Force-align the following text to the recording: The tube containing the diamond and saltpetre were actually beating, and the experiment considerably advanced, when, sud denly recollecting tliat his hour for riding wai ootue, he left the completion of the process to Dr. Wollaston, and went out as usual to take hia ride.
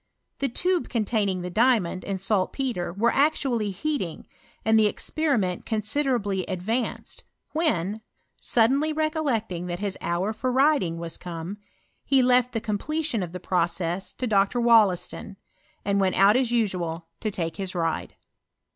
The 0.39 0.49
tube 0.49 0.89
containing 0.89 1.43
the 1.43 1.51
diamond 1.51 2.03
and 2.05 2.19
saltpetre 2.19 2.91
were 2.91 3.13
actually 3.13 3.77
beating, 3.83 4.25
and 4.65 4.79
the 4.79 4.87
experiment 4.87 5.63
considerably 5.67 6.43
advanced, 6.47 7.23
when, 7.51 8.01
sud 8.41 8.71
denly 8.71 8.97
recollecting 8.97 9.67
tliat 9.67 9.77
his 9.77 9.99
hour 10.01 10.33
for 10.33 10.51
riding 10.51 10.97
wai 10.97 11.05
ootue, 11.09 11.55
he 12.03 12.23
left 12.23 12.53
the 12.53 12.59
completion 12.59 13.21
of 13.21 13.31
the 13.31 13.39
process 13.39 14.11
to 14.13 14.25
Dr. 14.25 14.59
Wollaston, 14.59 15.37
and 15.85 15.99
went 15.99 16.15
out 16.15 16.35
as 16.35 16.51
usual 16.51 17.05
to 17.19 17.29
take 17.29 17.57
hia 17.57 17.67
ride. 17.75 18.15